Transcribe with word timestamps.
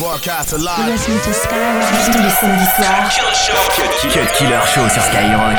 Broadcast 0.00 0.52
You're 0.52 0.86
listening 0.86 1.20
to 1.20 1.32
Skyrock 1.34 1.84
tous 2.06 2.22
les 2.22 2.30
samedis 2.30 2.64
soirs. 2.74 3.10
Cut 3.76 4.32
Killer 4.38 4.58
Show 4.64 4.88
sur 4.88 5.02
Skyrock. 5.02 5.58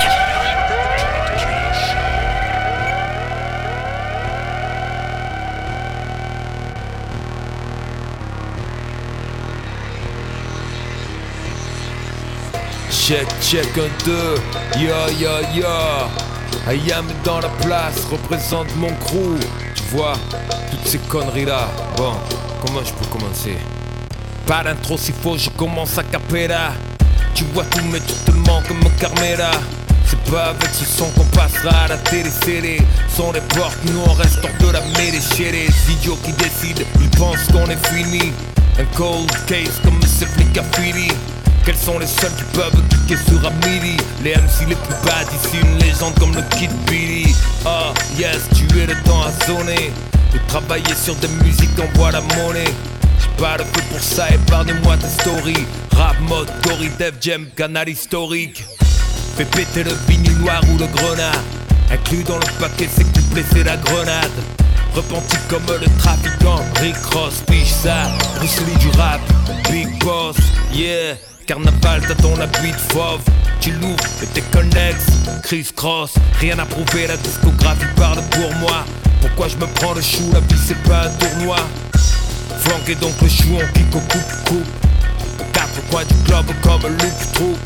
Check, 12.89 13.27
check, 13.41 13.77
un, 13.77 14.05
deux, 14.05 14.41
ya, 14.79 15.07
ya, 15.19 15.41
ya. 15.53 16.09
Ayam 16.67 17.05
est 17.11 17.23
dans 17.23 17.41
la 17.41 17.49
place, 17.61 18.05
représente 18.09 18.75
mon 18.75 18.91
crew. 18.95 19.37
Tu 19.75 19.83
vois, 19.91 20.13
toutes 20.71 20.87
ces 20.87 20.97
conneries 20.97 21.45
là. 21.45 21.67
Bon, 21.95 22.13
comment 22.65 22.83
je 22.83 22.91
peux 22.93 23.05
commencer? 23.05 23.57
Pas 24.45 24.63
d'intro 24.63 24.97
s'il 24.97 25.13
faut, 25.15 25.37
je 25.37 25.49
commence 25.49 25.97
à 25.97 26.03
capella. 26.03 26.71
Tu 27.33 27.43
vois 27.53 27.63
tout, 27.65 27.83
mais 27.91 27.99
tu 27.99 28.13
te 28.13 28.31
manques 28.31 28.67
comme 28.67 28.91
Carmela. 28.99 29.51
C'est 30.05 30.31
pas 30.31 30.49
avec 30.49 30.69
ce 30.73 30.85
son 30.85 31.05
qu'on 31.11 31.23
passera 31.25 31.85
à 31.85 31.87
la 31.87 31.97
télé-série. 31.97 32.81
Sont 33.15 33.31
les 33.31 33.41
portes, 33.41 33.77
nous 33.85 33.99
on 34.05 34.13
reste 34.13 34.39
hors 34.43 34.67
de 34.67 34.73
la 34.73 34.81
mêlée 34.97 35.21
chez 35.35 35.51
les 35.51 35.69
idiots 35.91 36.17
qui 36.23 36.33
décident. 36.33 36.83
Ils 36.99 37.09
pensent 37.11 37.47
qu'on 37.51 37.69
est 37.69 37.87
fini. 37.87 38.33
Un 38.79 38.85
cold 38.97 39.31
case 39.47 39.79
comme 39.83 40.01
ces 40.03 40.25
flics 40.25 40.57
à. 40.57 40.63
Quels 41.63 41.77
sont 41.77 41.99
les 41.99 42.07
seuls 42.07 42.33
qui 42.35 42.43
peuvent 42.57 42.83
cliquer 42.89 43.17
sur 43.27 43.45
Amelie 43.45 43.97
Les 44.23 44.31
MC 44.31 44.67
les 44.67 44.75
plus 44.75 44.95
bad 45.05 45.27
ici, 45.31 45.57
une 45.61 45.77
légende 45.77 46.17
comme 46.19 46.33
le 46.33 46.41
Kid 46.57 46.71
Billy 46.89 47.35
Oh 47.65 47.93
yes, 48.17 48.49
tu 48.55 48.65
es 48.79 48.87
le 48.87 48.95
temps 49.03 49.21
à 49.21 49.31
sonner 49.45 49.91
De 50.33 50.39
travailler 50.47 50.95
sur 50.95 51.15
des 51.15 51.27
musiques, 51.43 51.69
envoie 51.79 52.11
la 52.11 52.21
monnaie 52.21 52.73
pas 53.37 53.57
le 53.57 53.63
pour 53.65 53.99
ça, 53.99 54.29
épargne-moi 54.29 54.97
tes 54.97 55.07
stories. 55.07 55.65
Rap 55.95 56.19
mode, 56.21 56.49
Cory, 56.63 56.89
Def 56.97 57.13
Jam, 57.19 57.47
canal 57.55 57.89
historique. 57.89 58.63
Fais 59.35 59.45
péter 59.45 59.83
le 59.83 59.91
vinyle 60.07 60.37
noir 60.39 60.61
ou 60.69 60.77
le 60.77 60.87
grenade. 60.87 61.35
Inclus 61.91 62.23
dans 62.23 62.37
le 62.37 62.59
paquet, 62.59 62.89
c'est 62.93 63.03
couplé, 63.03 63.43
c'est 63.51 63.63
la 63.63 63.77
grenade. 63.77 64.31
Repenti 64.93 65.37
comme 65.49 65.65
le 65.67 65.87
trafiquant 65.99 66.59
Rick 66.81 66.97
Ross, 67.13 67.43
piche 67.47 67.71
ça 67.71 68.11
Bruce 68.35 68.61
du 68.79 68.89
rap 68.97 69.21
Big 69.69 69.87
Boss, 70.03 70.35
yeah. 70.73 71.15
Carnaval, 71.47 72.01
t'as 72.07 72.15
ton 72.15 72.39
habit 72.39 72.71
de 72.71 72.93
fauve. 72.93 73.21
Tu 73.61 73.71
l'ouvres 73.71 74.03
et 74.21 74.25
t'es 74.27 74.41
connexe 74.51 75.07
Chris 75.43 75.67
Cross, 75.75 76.13
rien 76.39 76.57
à 76.59 76.65
prouver 76.65 77.07
La 77.07 77.17
discographie 77.17 77.85
parle 77.95 78.21
pour 78.31 78.53
moi. 78.55 78.85
Pourquoi 79.21 79.47
je 79.47 79.57
me 79.57 79.67
prends 79.67 79.93
le 79.93 80.01
chou 80.01 80.29
La 80.33 80.39
vie 80.39 80.61
c'est 80.65 80.81
pas 80.83 81.07
un 81.07 81.09
tournoi? 81.09 81.57
Flanqué 82.59 82.95
donc 82.95 83.13
le 83.21 83.29
chou 83.29 83.55
en 83.55 83.73
kick 83.73 83.95
au 83.95 83.99
coupe 83.99 84.43
coupe. 84.45 84.67
Aux 85.39 85.51
quatre 85.51 85.81
coins 85.89 86.05
du 86.05 86.13
globe 86.25 86.51
comme 86.63 86.81
Luke 86.91 87.31
Troupe 87.33 87.59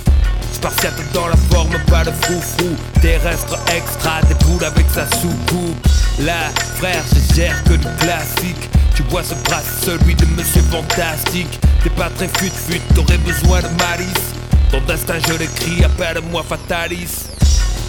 Spartiate 0.54 0.94
dans 1.14 1.28
la 1.28 1.36
forme, 1.52 1.78
pas 1.88 2.04
de 2.04 2.12
frou-frou 2.12 2.76
Terrestre 3.02 3.58
extra, 3.76 4.22
des 4.24 4.36
boules 4.46 4.64
avec 4.64 4.86
sa 4.94 5.06
soucoupe. 5.18 5.88
Là, 6.20 6.50
frère, 6.78 7.04
je 7.14 7.36
gère 7.36 7.64
que 7.66 7.74
du 7.74 7.88
classique. 8.00 8.70
Tu 8.96 9.04
vois 9.10 9.24
ce 9.24 9.34
bras, 9.44 9.62
celui 9.84 10.16
de 10.16 10.26
Monsieur 10.38 10.62
Fantastique. 10.72 11.60
T'es 11.84 11.90
pas 11.90 12.10
très 12.16 12.30
fut-fut, 12.30 12.80
t'aurais 12.94 13.18
besoin 13.18 13.60
de 13.62 13.68
malice. 13.68 14.34
Ton 14.72 14.82
destin, 14.88 15.16
je 15.28 15.34
l'écris, 15.34 15.84
appelle-moi 15.84 16.44
Fatalis. 16.48 17.28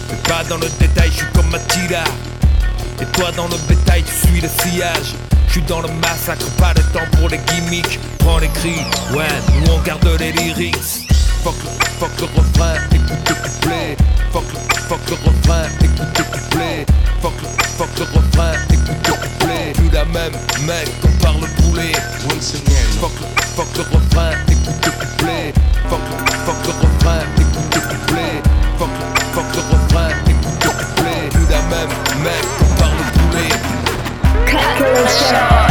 Mais 0.09 0.17
pas 0.29 0.43
dans 0.49 0.57
le 0.57 0.67
détail, 0.79 1.09
je 1.11 1.17
suis 1.17 1.27
comme 1.33 1.49
Matilda 1.49 2.03
Et 3.01 3.05
toi 3.17 3.31
dans 3.35 3.47
le 3.47 3.57
bétail, 3.67 4.03
tu 4.03 4.27
suis 4.27 4.41
le 4.41 4.49
sillage 4.61 5.15
suis 5.57 5.65
dans 5.67 5.81
le 5.81 5.89
massacre, 6.01 6.45
pas 6.57 6.73
de 6.73 6.81
temps 6.93 7.07
pour 7.17 7.29
les 7.29 7.39
gimmicks. 7.47 7.99
Prends 8.19 8.37
les 8.39 8.49
cris, 8.49 8.81
ouais, 9.15 9.25
nous 9.65 9.71
on 9.71 9.79
garde 9.81 10.07
les 10.19 10.31
lyrics. 10.31 11.07
Fuck 11.43 11.55
le, 11.63 11.85
fuck 11.99 12.11
le 12.19 12.25
refrain, 12.25 12.75
écoute 12.91 13.29
le 13.29 13.35
couplet. 13.35 13.97
Fuck 14.31 14.43
le, 14.53 14.59
fuck 14.87 15.09
le 15.09 15.15
refrain, 15.15 15.63
écoute 15.81 16.17
le 16.17 16.23
couplet. 16.23 16.85
Fuck 17.21 17.33
le, 17.41 17.47
fuck 17.77 17.89
le 17.97 18.03
refrain, 18.03 18.53
écoute 18.69 19.07
le 19.07 19.13
couplet. 19.13 19.73
Plus 19.73 19.89
la 19.89 20.05
même 20.05 20.37
mec 20.65 20.87
qu'on 21.01 21.23
parle 21.23 21.47
poulet. 21.57 21.93
Once 22.29 22.55
again. 22.55 22.87
Fuck 23.01 23.11
le, 23.19 23.27
fuck 23.55 23.77
le 23.77 23.83
refrain, 23.97 24.31
écoute 24.49 24.85
le 24.85 24.91
couplet. 24.91 25.53
Fuck 25.89 26.01
le, 26.09 26.31
fuck 26.45 26.65
le 26.65 26.73
refrain, 26.83 27.21
écoute 27.37 27.75
le 27.75 27.81
couplet. 27.81 28.41
Fuck 28.77 28.89
le, 28.99 29.21
fuck 29.33 29.55
le 29.55 29.61
refrain, 29.73 30.09
écoute 30.27 30.63
le 30.63 30.69
couplet. 30.69 31.29
Plus 31.31 31.47
la 31.49 31.61
même 31.63 31.95
mec 32.23 32.66
Killer 34.57 35.07
Show. 35.07 35.66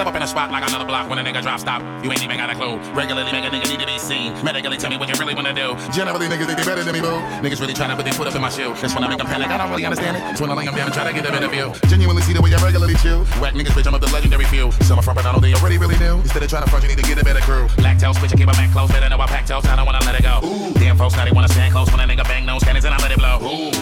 Here 0.00 0.09
in 0.20 0.24
a 0.24 0.28
spot 0.28 0.50
like 0.50 0.68
another 0.68 0.84
block 0.84 1.08
when 1.08 1.18
a 1.18 1.24
nigga 1.24 1.40
drop 1.40 1.58
stop. 1.58 1.80
You 2.04 2.12
ain't 2.12 2.22
even 2.22 2.36
got 2.36 2.50
a 2.50 2.54
clue. 2.54 2.76
Regularly 2.92 3.32
make 3.32 3.44
a 3.44 3.48
nigga 3.48 3.68
need 3.72 3.80
to 3.80 3.86
be 3.86 3.96
seen. 3.98 4.36
Medically 4.44 4.76
tell 4.76 4.90
me 4.90 4.98
what 4.98 5.08
you 5.08 5.16
really 5.16 5.34
wanna 5.34 5.54
do. 5.54 5.72
Generally, 5.96 6.28
niggas 6.28 6.44
think 6.44 6.58
they 6.60 6.64
better 6.68 6.84
than 6.84 6.92
me, 6.92 7.00
boo. 7.00 7.16
Niggas 7.40 7.58
really 7.58 7.72
tryna 7.72 7.96
put 7.96 8.04
their 8.04 8.12
foot 8.12 8.28
up 8.28 8.34
in 8.34 8.42
my 8.42 8.50
shoe. 8.50 8.74
That's 8.76 8.92
when 8.94 9.04
I 9.04 9.08
make 9.08 9.16
them 9.16 9.26
panic. 9.26 9.48
I 9.48 9.56
don't 9.56 9.70
really 9.70 9.86
understand 9.86 10.18
it. 10.18 10.22
It's 10.28 10.40
when 10.40 10.50
I 10.50 10.54
lay 10.54 10.66
down 10.66 10.76
and 10.76 10.92
try 10.92 11.08
to 11.08 11.12
get 11.16 11.24
a 11.24 11.32
in 11.32 11.50
view. 11.50 11.72
Genuinely 11.88 12.20
see 12.20 12.34
the 12.34 12.42
way 12.42 12.50
you 12.50 12.60
regularly 12.60 12.96
chill. 13.00 13.24
Whack 13.40 13.54
niggas, 13.54 13.72
bitch, 13.72 13.86
I'm 13.86 13.94
up 13.94 14.02
the 14.02 14.12
legendary 14.12 14.44
few. 14.44 14.70
Summer 14.84 15.00
from 15.00 15.16
Bernardo, 15.16 15.40
they 15.40 15.54
already 15.54 15.78
really 15.78 15.96
knew. 15.96 16.20
Instead 16.20 16.42
of 16.42 16.50
trying 16.50 16.64
to 16.64 16.70
front, 16.70 16.84
you 16.84 16.90
need 16.92 17.00
to 17.00 17.08
get 17.08 17.16
a 17.16 17.24
better 17.24 17.40
crew. 17.40 17.64
Lactose, 17.80 18.20
bitch, 18.20 18.34
I 18.34 18.36
keep 18.36 18.46
my 18.46 18.52
back 18.52 18.70
close. 18.72 18.92
Better 18.92 19.08
know 19.08 19.20
I 19.20 19.26
pack 19.26 19.46
toes. 19.46 19.64
I 19.64 19.74
don't 19.74 19.86
wanna 19.86 20.04
let 20.04 20.20
it 20.20 20.22
go. 20.22 20.44
Ooh. 20.44 20.74
Damn 20.74 20.98
folks, 20.98 21.16
now 21.16 21.24
they 21.24 21.32
wanna 21.32 21.48
stand 21.48 21.72
close 21.72 21.90
when 21.90 22.00
a 22.00 22.04
nigga 22.04 22.24
bang 22.24 22.44
nose 22.44 22.62
cannons 22.62 22.84
and 22.84 22.92
I 22.92 22.98
let 23.00 23.10
it 23.10 23.16
blow. 23.16 23.40
Ooh. 23.40 23.72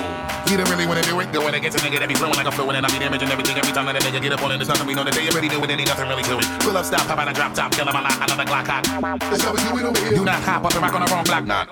You 0.47 0.57
don't 0.57 0.71
really 0.71 0.87
wanna 0.87 1.03
do 1.03 1.19
it. 1.21 1.33
Go 1.33 1.47
in 1.49 1.55
against 1.55 1.77
a 1.77 1.81
nigga 1.83 1.99
that 1.99 2.09
be 2.09 2.15
flowing 2.15 2.37
like 2.37 2.47
a 2.47 2.53
fluid 2.53 2.77
and 2.77 2.87
I 2.87 2.89
be 2.89 2.99
damaging 2.99 3.29
everything 3.29 3.59
every 3.59 3.73
time 3.73 3.85
that 3.85 3.97
a 3.97 4.07
nigga 4.07 4.23
get 4.23 4.33
up 4.33 4.43
on 4.43 4.53
it. 4.53 4.57
There's 4.57 4.69
nothing 4.69 4.87
we 4.87 4.95
know 4.95 5.05
that 5.05 5.13
they 5.13 5.29
already 5.29 5.49
knew 5.49 5.61
it. 5.61 5.71
It 5.71 5.81
ain't 5.81 5.89
nothing 5.89 6.09
really 6.09 6.23
do. 6.29 6.39
Pull 6.61 6.77
up, 6.77 6.85
stop, 6.85 7.01
hop 7.09 7.19
out 7.19 7.29
a 7.29 7.33
drop 7.33 7.55
top, 7.55 7.73
kill 7.73 7.89
him 7.89 7.97
a 7.97 8.03
lot, 8.03 8.15
another 8.17 8.45
Glock 8.45 8.67
hot. 8.69 8.85
That's 9.21 9.43
how 9.43 9.53
we 9.53 9.59
do 9.65 9.79
it 9.81 9.85
over. 9.89 10.15
Do 10.15 10.25
not 10.25 10.43
hop 10.43 10.65
up 10.65 10.75
and 10.75 10.83
rock 10.83 10.95
on 10.95 11.01
the 11.05 11.11
wrong 11.11 11.25
block, 11.25 11.47
not. 11.47 11.69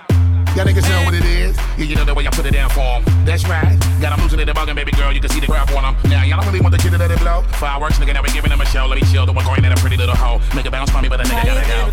Y'all 0.56 0.64
niggas 0.64 0.88
know 0.88 1.04
what 1.04 1.12
it 1.12 1.24
is. 1.24 1.54
Yeah, 1.76 1.84
you 1.84 1.94
know 1.94 2.04
the 2.06 2.14
way 2.14 2.26
I 2.26 2.30
put 2.30 2.46
it 2.46 2.52
down 2.52 2.70
for 2.70 2.80
them. 2.80 3.04
That's 3.26 3.44
right. 3.46 3.76
Got 4.00 4.16
them 4.16 4.24
losing 4.24 4.40
it, 4.40 4.48
bugging, 4.48 4.74
baby 4.74 4.92
girl. 4.92 5.12
You 5.12 5.20
can 5.20 5.28
see 5.28 5.40
the 5.40 5.46
crap 5.46 5.70
on 5.76 5.82
them. 5.84 6.10
Now, 6.10 6.24
y'all 6.24 6.38
don't 6.38 6.46
really 6.46 6.62
want 6.62 6.72
the 6.72 6.80
shit 6.80 6.92
to 6.92 6.98
let 6.98 7.10
it 7.10 7.18
blow. 7.20 7.42
Fireworks, 7.60 7.98
nigga, 7.98 8.14
now 8.14 8.22
we 8.22 8.30
giving 8.30 8.48
them 8.48 8.62
a 8.62 8.66
show. 8.66 8.86
Let 8.86 8.96
me 8.98 9.06
chill. 9.12 9.26
The 9.26 9.32
one 9.32 9.44
going 9.44 9.62
at 9.66 9.76
a 9.76 9.80
pretty 9.82 9.98
little 9.98 10.16
hoe. 10.16 10.40
Make 10.56 10.64
a 10.64 10.70
bounce 10.70 10.90
for 10.90 11.02
me, 11.02 11.10
but 11.10 11.20
a 11.20 11.24
nigga 11.24 11.44
gotta 11.44 11.66
go. 11.68 11.92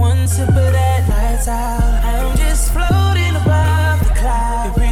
One 0.00 0.26
sip 0.26 0.48
of 0.48 0.54
that 0.54 1.06
night's 1.06 1.46
out. 1.48 2.02
I'm 2.02 2.34
just 2.38 2.72
floating 2.72 3.36
above 3.36 4.08
the 4.08 4.14
clouds. 4.14 4.91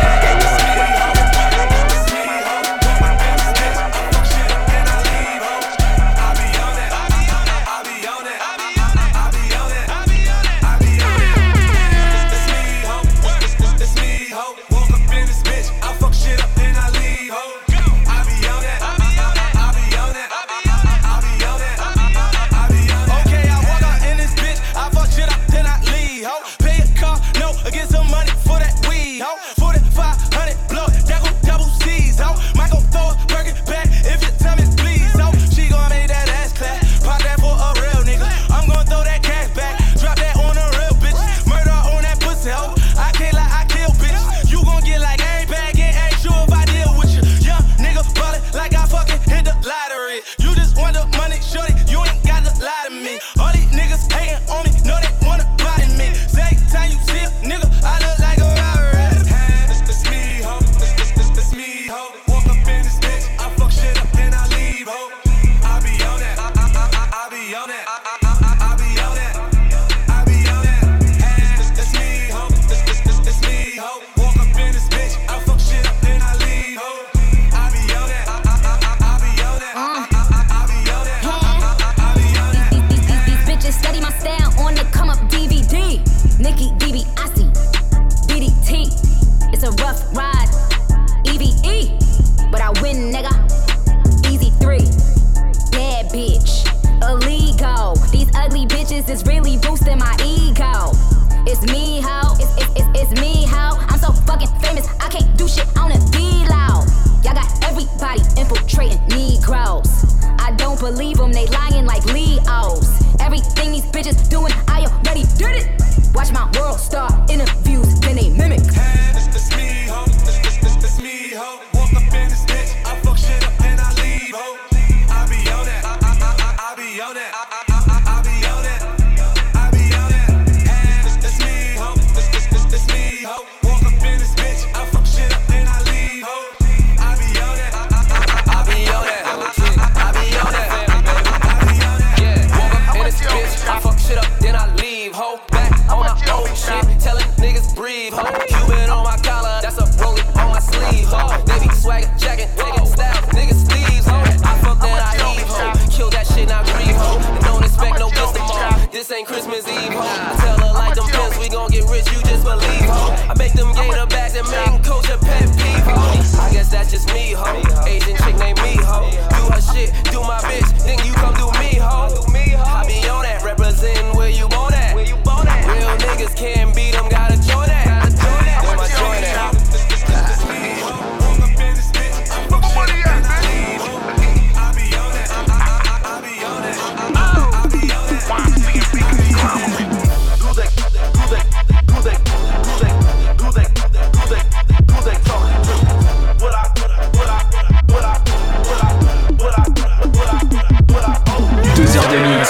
fucking 104.45 104.59
famous. 104.61 104.87
I 104.99 105.09
can't 105.09 105.37
do 105.37 105.47
shit 105.47 105.67
on 105.77 105.91
a 105.91 105.99
D 106.11 106.45
loud. 106.49 106.85
Y'all 107.23 107.33
got 107.33 107.47
everybody 107.63 108.21
infiltrating 108.39 109.01
Negroes. 109.07 110.05
I 110.39 110.53
don't 110.57 110.79
believe 110.79 111.17
them, 111.17 111.31
they 111.31 111.47
lying 111.47 111.85
like 111.85 112.03
Leos. 112.05 112.89
Everything 113.19 113.71
these 113.71 113.85
bitches 113.85 114.29
doing, 114.29 114.53
I 114.67 114.85
already 114.85 115.23
did 115.37 115.63
it. 115.63 115.81
Watch 116.13 116.31
my 116.31 116.49
world 116.59 116.79
star. 116.79 117.10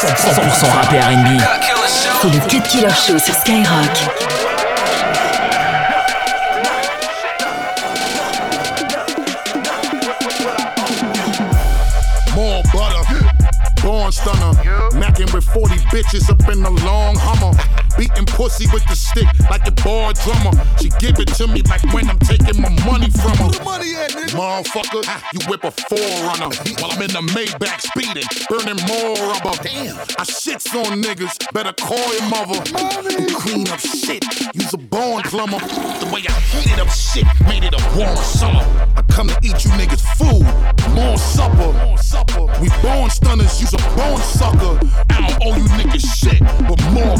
100% 0.07 0.65
rap 0.71 0.91
et 0.93 0.99
R&B. 0.99 1.39
C'est 2.21 2.29
le 2.29 2.39
Cut 2.49 2.67
Killer 2.67 2.89
Show 2.89 3.19
sur 3.19 3.35
Skyrock. 3.35 3.65
More 12.35 12.63
butter, 12.73 13.03
Born 13.83 14.11
stunner, 14.11 14.53
macking 14.93 15.31
with 15.35 15.43
40 15.43 15.75
bitches 15.91 16.31
up 16.31 16.51
in 16.51 16.63
the 16.63 16.71
long 16.83 17.15
hummer. 17.17 17.55
Beating 17.97 18.25
pussy 18.25 18.67
with 18.73 18.85
the 18.87 18.95
stick 18.95 19.27
like 19.49 19.67
a 19.67 19.71
bar 19.83 20.13
drummer. 20.13 20.51
She 20.79 20.89
give 20.99 21.19
it 21.19 21.27
to 21.35 21.47
me 21.47 21.61
like 21.63 21.83
when 21.93 22.09
I'm 22.09 22.19
taking 22.19 22.61
my 22.61 22.69
money 22.85 23.09
from 23.09 23.37
her. 23.37 23.51
Where 23.51 23.63
money 23.63 23.95
at, 23.95 24.11
nigga? 24.11 24.35
Motherfucker, 24.35 25.03
you 25.33 25.39
whip 25.49 25.63
a 25.63 25.71
forerunner 25.71 26.49
while 26.79 26.91
I'm 26.91 27.01
in 27.01 27.11
the 27.11 27.21
Maybach 27.35 27.81
speeding, 27.81 28.27
burning 28.49 28.81
more 28.87 29.15
rubber. 29.29 29.55
Damn, 29.61 29.97
I 30.17 30.23
shits 30.23 30.73
on 30.73 31.01
niggas. 31.01 31.35
Better 31.53 31.73
call 31.73 32.13
your 32.13 32.27
mother. 32.29 32.59
You 33.27 33.35
clean 33.35 33.67
up 33.69 33.79
shit. 33.79 34.23
Use 34.55 34.73
a 34.73 34.77
born 34.77 35.23
plumber. 35.23 35.59
The 35.59 36.09
way 36.13 36.23
I 36.27 36.39
heated 36.51 36.79
up 36.79 36.89
shit 36.89 37.25
made 37.47 37.63
it 37.63 37.73
a 37.73 37.97
warm 37.97 38.15
summer. 38.17 38.63
I 38.95 39.01
come 39.09 39.27
to 39.27 39.37
eat 39.43 39.63
you 39.65 39.71
niggas 39.71 40.01
food. 40.17 40.45
More 40.95 41.17
supper. 41.17 41.71
We 42.61 42.69
born 42.81 43.09
stunners. 43.09 43.59
Use 43.61 43.73
a 43.73 43.81
bone 43.95 44.21
sucker. 44.21 44.79
I 45.09 45.27
don't 45.27 45.43
owe 45.45 45.55
you 45.55 45.63
niggas 45.77 46.05
shit, 46.15 46.39
but 46.67 46.79
more 46.93 47.17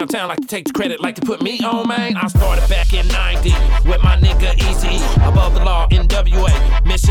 around 0.00 0.08
town 0.08 0.28
like 0.28 0.40
to 0.40 0.46
take 0.46 0.64
the 0.64 0.72
credit, 0.72 1.00
like 1.00 1.14
to 1.16 1.22
put 1.22 1.42
me 1.42 1.58
on, 1.60 1.88
man. 1.88 2.16
I 2.16 2.26
started 2.28 2.66
back 2.68 2.92
in 2.92 3.06
90 3.08 3.50
with 3.88 4.02
my 4.02 4.16
nigga 4.16 4.52
Eazy. 4.56 5.28
Above 5.28 5.54
the 5.54 5.64
law, 5.64 5.86
NWA. 5.88 6.50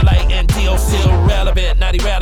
Lake 0.04 0.32
and 0.32 0.48
DO 0.48 0.78
still 0.78 1.12
relevant, 1.26 1.80
not 1.80 1.96
irrelevant. 1.96 2.19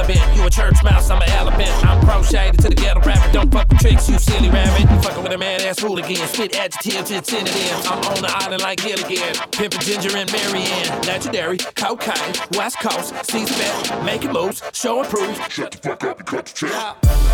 A 0.47 0.49
church 0.49 0.81
mouse, 0.81 1.09
I'm 1.09 1.21
an 1.21 1.29
elephant. 1.31 1.69
I'm 1.85 1.99
pro 2.05 2.23
shaded 2.23 2.61
to 2.61 2.69
the 2.69 2.75
ghetto 2.75 3.01
rapper. 3.01 3.33
Don't 3.33 3.51
fuck 3.51 3.67
with 3.67 3.79
tricks, 3.79 4.09
you 4.09 4.17
silly 4.17 4.49
rabbit. 4.49 4.89
You 4.89 5.01
fucking 5.01 5.21
with 5.21 5.33
a 5.33 5.37
mad 5.37 5.59
ass 5.59 5.79
hooligan. 5.79 6.15
Spit 6.15 6.55
adjectives 6.55 7.11
and 7.11 7.25
synonyms. 7.25 7.85
I'm 7.85 7.99
on 8.05 8.21
the 8.21 8.31
island 8.31 8.61
like 8.61 8.79
Gilligan. 8.79 9.35
Pimpin' 9.51 9.83
Ginger 9.83 10.15
and 10.15 10.31
Mary 10.31 10.61
Ann. 10.61 11.01
Legendary, 11.01 11.57
cocaine, 11.57 12.33
West 12.53 12.79
Coast, 12.79 13.13
C-SPAN. 13.29 14.05
Making 14.05 14.31
moves, 14.31 14.63
showing 14.71 15.09
proof. 15.09 15.35
Shut 15.51 15.71
the 15.71 15.79
fuck 15.79 16.05
up 16.05 16.19
and 16.19 16.25
cut 16.25 16.45
the 16.45 16.53
check. 16.53 16.71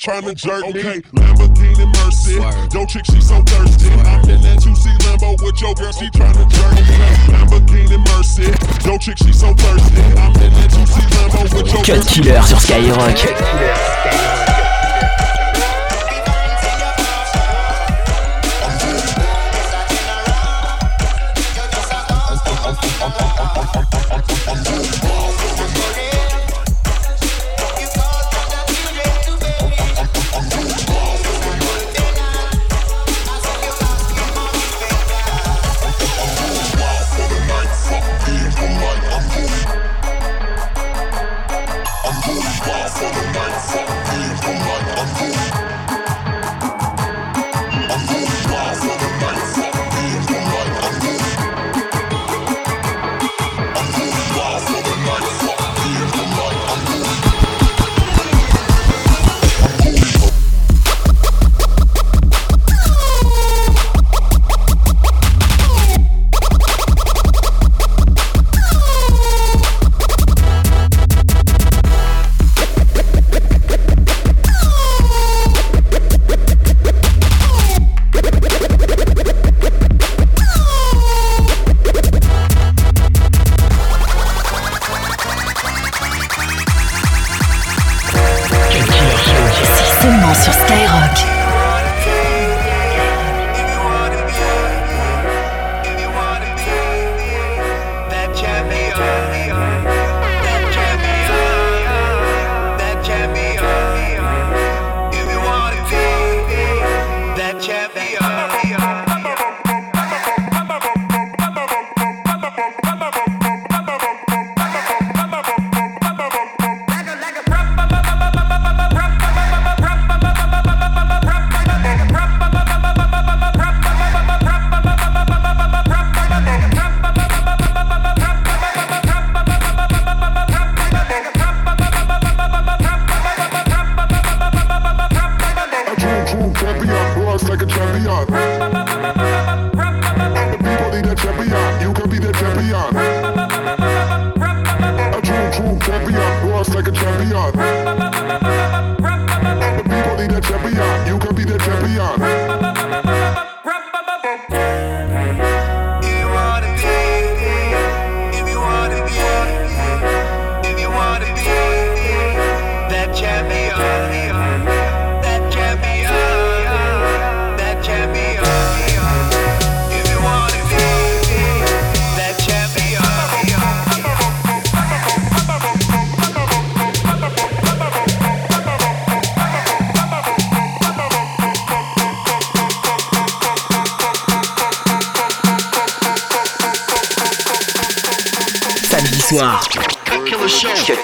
Your 0.08 0.24
girl, 0.24 0.32
she 0.32 0.32
tryna 0.32 0.36
jerk. 0.36 0.64
Okay, 0.64 1.02
Lamborghini 1.14 1.86
Mercy, 1.96 2.36
yo 2.74 2.86
chick 2.86 3.06
she 3.06 3.22
so 3.22 3.42
thirsty. 3.44 3.90
I'm 3.90 4.30
in 4.30 4.42
that 4.42 4.60
2C 4.60 4.98
Lambo 5.04 5.42
with 5.44 5.62
your 5.62 5.74
girl, 5.76 5.92
she 5.92 6.10
tryna 6.10 6.50
jerk. 6.50 6.74
Okay, 6.74 7.08
Lamborghini 7.32 7.98
Mercy, 8.08 8.52
yo 8.88 8.98
chick 8.98 9.18
she 9.18 9.34
so 9.34 9.54
thirsty. 9.54 10.02
I'm 10.18 10.34
in 10.42 10.54
that 10.54 10.72
2C 10.72 11.02
Lambo 11.12 11.42
with 11.56 11.74
your 11.74 11.84
girl. 11.84 11.98
Cut 11.98 12.08
Killer 12.08 12.42
sur 12.44 12.60
Skyrock. 12.60 13.77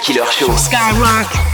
Killer 0.04 0.30
sur 0.30 0.58
Skyrock. 0.58 1.53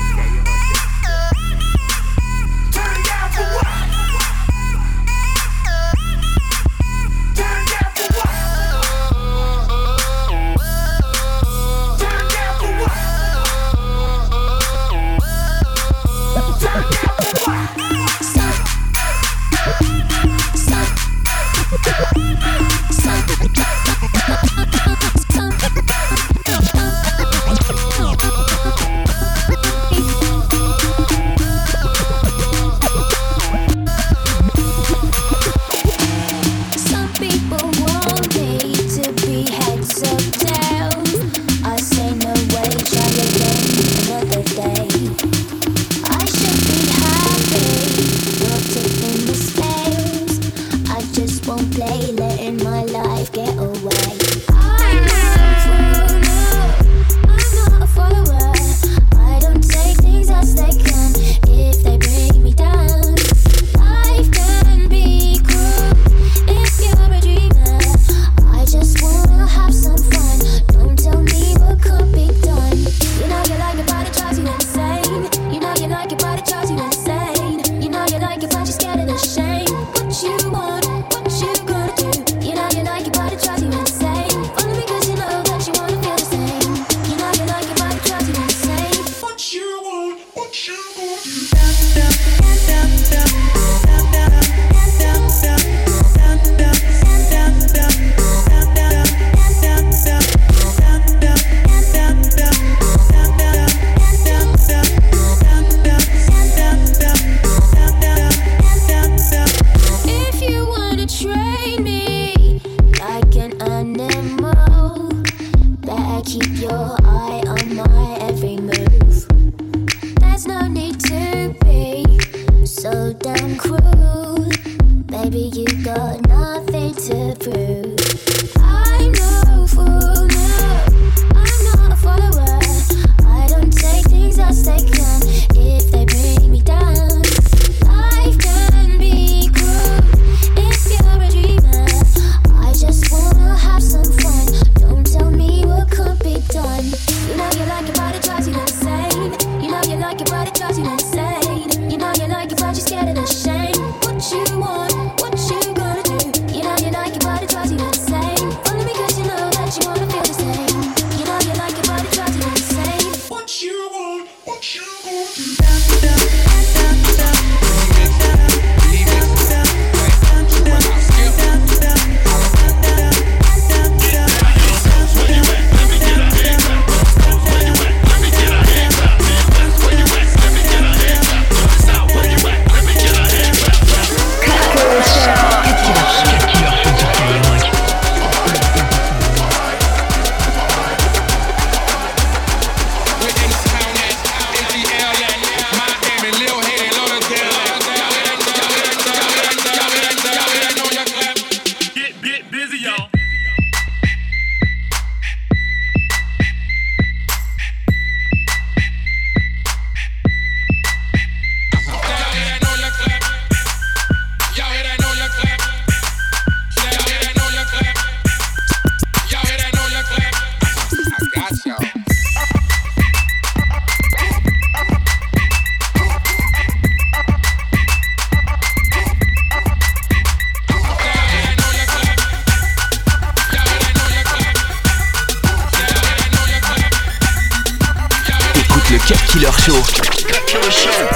Show. 240.71 241.10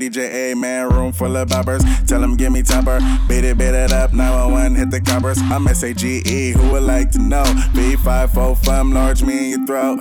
DJ, 0.00 0.56
man. 0.56 0.88
Room 0.88 1.12
full 1.12 1.36
of 1.36 1.48
boppers. 1.48 1.82
Tell 2.06 2.20
them 2.20 2.36
give 2.36 2.52
me 2.52 2.62
topper. 2.62 3.00
Beat 3.28 3.44
it, 3.44 3.58
beat 3.58 3.74
it 3.74 3.92
up. 3.92 4.14
911, 4.14 4.74
hit 4.74 4.90
the 4.90 5.00
coppers. 5.00 5.38
I'm 5.42 5.66
SAGE, 5.66 6.56
who 6.56 6.70
would 6.72 6.84
like 6.84 7.10
to 7.12 7.18
know? 7.18 7.44
B54 7.74 8.64
fun, 8.64 8.90
large 8.90 9.22
me 9.22 9.52
in 9.52 9.58
your 9.58 9.66
throat. 9.66 10.00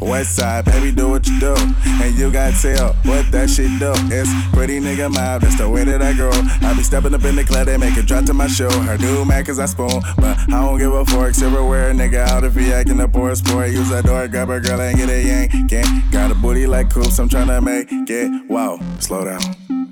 West 0.00 0.36
side, 0.36 0.64
baby, 0.64 0.90
do 0.90 1.08
what 1.08 1.26
you 1.26 1.38
do. 1.38 1.54
And 1.84 2.18
you 2.18 2.30
got 2.30 2.54
tell 2.54 2.94
what 3.04 3.30
that 3.32 3.50
shit 3.50 3.78
do. 3.78 3.92
It's 4.12 4.30
pretty 4.54 4.80
nigga 4.80 5.12
mob, 5.12 5.42
that's 5.42 5.58
the 5.58 5.68
way 5.68 5.84
that 5.84 6.02
I 6.02 6.12
grow. 6.14 6.30
I 6.32 6.74
be 6.74 6.82
stepping 6.82 7.14
up 7.14 7.24
in 7.24 7.36
the 7.36 7.44
club, 7.44 7.66
they 7.66 7.76
make 7.76 7.96
it 7.96 8.06
drop 8.06 8.24
to 8.26 8.34
my 8.34 8.46
show. 8.46 8.70
Her 8.70 8.96
do 8.96 9.24
mad 9.24 9.46
cause 9.46 9.58
I 9.58 9.66
spoon, 9.66 10.00
but 10.16 10.38
I 10.48 10.64
don't 10.64 10.78
give 10.78 10.92
a 10.92 11.04
fork. 11.04 11.34
Silverware, 11.34 11.92
nigga, 11.92 12.26
out 12.26 12.44
if 12.44 12.54
he 12.54 12.72
acting 12.72 13.00
a 13.00 13.08
poor 13.08 13.34
sport. 13.34 13.70
Use 13.70 13.90
that 13.90 14.04
door, 14.04 14.26
grab 14.28 14.50
a 14.50 14.60
girl 14.60 14.80
and 14.80 14.96
get 14.96 15.10
a 15.10 15.22
yank. 15.22 15.52
Can't 15.68 16.10
got 16.10 16.30
a 16.30 16.34
booty 16.34 16.66
like 16.66 16.90
coops, 16.90 17.18
I'm 17.18 17.28
trying 17.28 17.48
to 17.48 17.60
make 17.60 17.88
it. 17.90 18.48
Wow, 18.48 18.80
slow 19.00 19.24
down, 19.24 19.35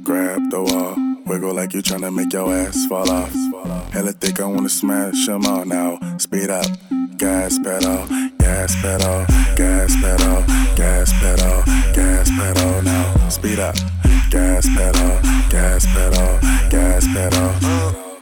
grab 0.03 0.51
the 0.51 0.63
wall. 0.63 0.95
Wiggle 1.27 1.55
like 1.55 1.73
you 1.75 1.83
tryna 1.83 2.15
make 2.15 2.33
your 2.33 2.53
ass 2.53 2.87
fall 2.87 3.11
off. 3.11 3.33
Hella 3.93 4.13
thick, 4.13 4.41
I 4.41 4.47
wanna 4.47 4.69
smash 4.69 5.27
them 5.27 5.45
all 5.47 5.65
now. 5.65 5.99
Speed 6.19 6.51
up, 6.51 6.67
gas 7.17 7.59
pedal, 7.59 8.07
gas 8.39 8.75
pedal, 8.83 9.27
gas 9.57 9.95
pedal, 10.03 10.45
gas 10.77 11.13
pedal, 11.21 11.63
gas 11.95 12.31
pedal 12.31 12.83
now. 12.83 13.29
Speed 13.29 13.59
up, 13.59 13.77
gas 14.31 14.67
pedal, 14.77 15.21
gas 15.51 15.87
pedal, 15.87 16.39
gas 16.71 17.07
pedal. 17.07 18.14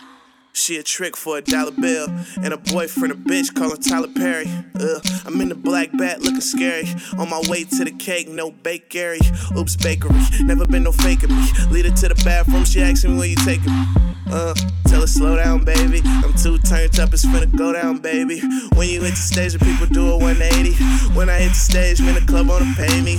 She 0.55 0.77
a 0.77 0.83
trick 0.83 1.17
for 1.17 1.39
a 1.39 1.43
dollar 1.43 1.71
bill. 1.71 2.09
And 2.43 2.53
a 2.53 2.59
boyfriend, 2.59 3.13
a 3.13 3.17
bitch, 3.17 3.55
call 3.55 3.71
Tyler 3.71 4.09
Perry. 4.15 4.47
Ugh, 4.79 5.03
I'm 5.27 5.41
in 5.41 5.49
the 5.49 5.55
black 5.55 5.91
bat 5.97 6.21
looking 6.21 6.41
scary. 6.41 6.87
On 7.19 7.29
my 7.29 7.43
way 7.49 7.65
to 7.65 7.85
the 7.85 7.93
cake, 7.93 8.29
no 8.29 8.51
bakery. 8.51 9.21
Oops, 9.57 9.75
bakery. 9.77 10.15
Never 10.43 10.67
been 10.67 10.83
no 10.83 10.93
faking 10.93 11.31
me. 11.31 11.43
Lead 11.71 11.87
her 11.87 11.97
to 11.97 12.09
the 12.09 12.23
bathroom, 12.25 12.65
she 12.65 12.83
asks 12.83 13.05
me 13.05 13.17
where 13.17 13.29
you 13.29 13.37
taking 13.37 13.73
me. 13.73 13.87
Uh, 14.31 14.55
tell 14.87 15.01
her 15.01 15.07
slow 15.07 15.37
down, 15.37 15.65
baby. 15.65 16.03
I'm 16.05 16.35
too 16.35 16.59
turned 16.59 16.99
up, 17.01 17.13
it's 17.13 17.25
finna 17.25 17.55
go 17.57 17.73
down, 17.73 17.99
baby. 17.99 18.41
When 18.75 18.89
you 18.89 19.01
hit 19.03 19.11
the 19.11 19.17
stage, 19.17 19.55
the 19.55 19.59
people 19.59 19.87
do 19.87 20.11
a 20.11 20.19
180. 20.19 20.75
When 21.15 21.31
I 21.31 21.39
hit 21.39 21.49
the 21.49 21.55
stage, 21.55 22.01
man, 22.01 22.15
the 22.15 22.21
club 22.31 22.49
wanna 22.49 22.73
pay 22.77 23.01
me. 23.01 23.17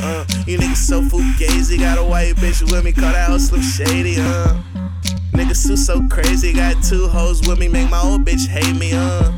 Uh, 0.00 0.24
you 0.46 0.58
niggas 0.58 0.76
so 0.76 1.02
fugazi. 1.02 1.78
Got 1.78 1.98
a 1.98 2.04
white 2.04 2.34
bitch 2.36 2.68
with 2.70 2.84
me, 2.84 2.92
call 2.92 3.12
that 3.12 3.28
house 3.28 3.48
Slim 3.48 3.62
Shady, 3.62 4.16
uh. 4.18 4.83
Niggas 5.34 5.56
Sue 5.56 5.76
so 5.76 6.00
crazy, 6.08 6.52
got 6.52 6.82
two 6.82 7.08
hoes 7.08 7.46
with 7.46 7.58
me, 7.58 7.68
make 7.68 7.90
my 7.90 8.00
old 8.00 8.24
bitch 8.24 8.46
hate 8.46 8.76
me, 8.76 8.92
uh. 8.94 9.32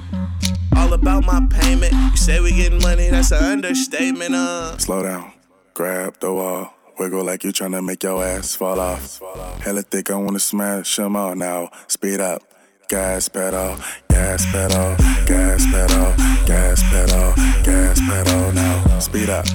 All 0.77 0.93
about 0.93 1.25
my 1.25 1.41
payment. 1.51 1.93
You 1.95 2.17
say 2.17 2.39
we 2.41 2.53
getting 2.53 2.81
money, 2.81 3.09
that's 3.09 3.33
an 3.33 3.43
understatement, 3.43 4.35
uh. 4.35 4.77
Slow 4.77 5.03
down, 5.03 5.33
grab 5.75 6.21
the 6.21 6.33
wall. 6.33 6.75
Wiggle 6.99 7.25
like 7.25 7.45
you 7.45 7.53
tryna 7.53 7.85
make 7.85 8.03
your 8.03 8.23
ass 8.25 8.55
fall 8.55 8.79
off. 8.79 9.21
Hella 9.63 9.83
thick, 9.83 10.11
I 10.11 10.17
wanna 10.17 10.39
smash 10.39 10.97
them 10.97 11.17
all 11.17 11.35
now. 11.35 11.71
Speed 11.89 12.21
up, 12.21 12.43
gas 12.89 13.29
pedal, 13.29 13.77
gas 14.09 14.47
pedal, 14.53 14.97
gas 15.27 15.65
pedal, 15.67 16.15
gas 16.47 16.83
pedal, 16.91 17.35
gas 17.65 18.01
pedal 18.01 18.53
now. 18.53 18.99
Speed 18.99 19.29
up, 19.29 19.47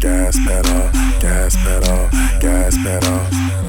gas 0.00 0.38
pedal, 0.46 0.90
gas 1.20 1.56
pedal, 1.56 2.08
gas 2.40 2.76
pedal. 2.78 3.65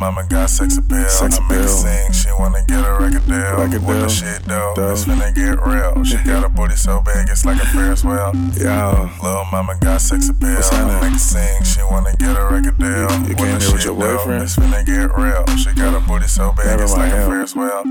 Mama 0.00 0.26
got 0.28 0.50
sex 0.50 0.76
appeal. 0.76 1.08
Sex 1.08 1.38
appeal. 1.38 1.60
Make 1.60 1.68
sing. 1.68 2.12
She 2.12 2.28
wanna 2.38 2.62
get 2.68 2.84
a 2.84 2.92
record 2.92 3.24
deal. 3.26 3.56
Record 3.56 3.82
what 3.82 3.94
deal. 3.94 4.02
the 4.02 4.08
shit 4.08 4.46
do? 4.46 4.74
It's 4.76 5.04
finna 5.06 5.34
get 5.34 5.56
real. 5.64 6.04
She 6.04 6.16
got 6.18 6.44
a 6.44 6.48
booty 6.50 6.76
so 6.76 7.00
big 7.00 7.28
it's 7.28 7.46
like 7.46 7.62
a 7.62 7.66
Ferris 7.66 8.04
wheel. 8.04 8.32
Yo, 8.60 9.08
little 9.22 9.44
mama 9.50 9.78
got 9.80 10.02
sex 10.02 10.28
appeal. 10.28 10.54
What's 10.54 10.70
Make 10.72 11.14
it 11.14 11.18
sing. 11.18 11.64
She 11.64 11.80
wanna 11.90 12.12
get 12.18 12.36
a 12.36 12.44
record 12.44 12.78
deal. 12.78 13.10
You, 13.22 13.28
you 13.28 13.34
came 13.34 13.60
here 13.60 13.72
with 13.72 13.84
your 13.84 13.94
boyfriend. 13.94 14.42
It's 14.42 14.56
finna 14.56 14.84
get 14.84 15.16
real. 15.16 15.46
She 15.56 15.72
got 15.72 15.94
a 15.94 16.06
booty 16.06 16.26
so 16.26 16.52
big 16.52 16.66
Never 16.66 16.82
it's 16.82 16.92
like 16.92 17.12
a 17.12 17.26
Ferris 17.26 17.56
wheel. 17.56 17.82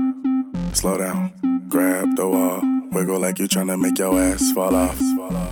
Slow 0.74 0.98
down. 0.98 1.32
Grab 1.68 2.14
the 2.14 2.28
wall. 2.28 2.60
Wiggle 2.92 3.18
like 3.18 3.40
you 3.40 3.48
tryna 3.48 3.80
make 3.80 3.98
your 3.98 4.18
ass 4.20 4.52
fall 4.52 4.76
off. 4.76 4.98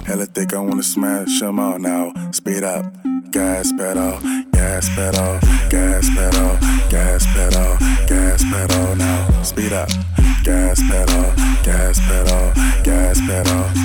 Hella 0.07 0.27
thick, 0.27 0.55
I 0.55 0.61
wanna 0.61 0.85
smash 0.85 1.41
them 1.41 1.59
all 1.59 1.81
now. 1.81 2.13
Speed 2.31 2.63
up 2.63 2.95
gas 3.35 3.73
pedal, 3.73 4.21
gas 4.53 4.89
pedal, 4.95 5.41
gas 5.69 6.09
pedal, 6.15 6.57
gas 6.89 7.27
pedal, 7.35 7.77
gas 8.07 8.45
pedal 8.45 8.95
now. 8.95 9.43
Speed 9.43 9.73
up, 9.73 9.89
gas 10.45 10.81
pedal, 10.89 11.35
gas 11.65 11.99
pedal, 11.99 12.53
gas 12.85 13.21
pedal. 13.27 13.85